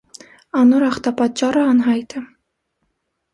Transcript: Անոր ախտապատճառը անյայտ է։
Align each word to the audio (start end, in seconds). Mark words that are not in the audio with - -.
Անոր 0.61 0.85
ախտապատճառը 0.87 1.67
անյայտ 1.73 2.17
է։ 2.21 2.23